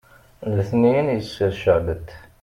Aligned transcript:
letniyen 0.55 1.07
yesser 1.11 1.51
ceɛbet 1.61 2.07